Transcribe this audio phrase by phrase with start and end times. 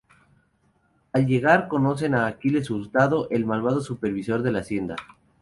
[1.13, 4.95] Al llegar, conocen a Aquiles Hurtado, el malvado supervisor de la hacienda.